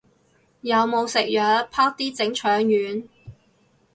[0.61, 3.07] 有冇食藥，啪啲整腸丸